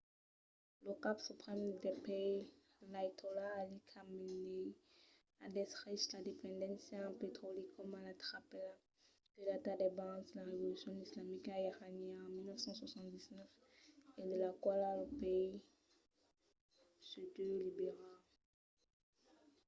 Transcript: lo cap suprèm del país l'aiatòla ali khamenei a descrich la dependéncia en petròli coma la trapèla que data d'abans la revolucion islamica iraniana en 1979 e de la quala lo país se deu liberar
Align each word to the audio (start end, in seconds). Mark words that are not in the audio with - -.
lo 0.85 0.93
cap 1.03 1.17
suprèm 1.27 1.59
del 1.83 1.97
país 2.07 2.45
l'aiatòla 2.91 3.47
ali 3.61 3.77
khamenei 3.91 4.65
a 5.45 5.47
descrich 5.57 6.05
la 6.13 6.19
dependéncia 6.29 6.97
en 7.09 7.13
petròli 7.21 7.63
coma 7.75 7.99
la 8.07 8.13
trapèla 8.23 8.73
que 9.33 9.41
data 9.49 9.71
d'abans 9.79 10.25
la 10.37 10.43
revolucion 10.51 10.95
islamica 11.05 11.53
iraniana 11.69 12.23
en 12.27 12.31
1979 12.35 13.49
e 14.19 14.21
de 14.29 14.35
la 14.43 14.51
quala 14.63 14.89
lo 14.99 15.07
país 15.21 15.55
se 17.07 17.21
deu 17.35 17.53
liberar 17.65 18.17